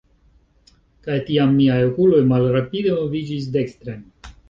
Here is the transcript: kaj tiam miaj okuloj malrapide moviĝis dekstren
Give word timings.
kaj 1.09 1.17
tiam 1.27 1.53
miaj 1.59 1.77
okuloj 1.91 2.25
malrapide 2.35 2.97
moviĝis 3.01 3.51
dekstren 3.61 4.07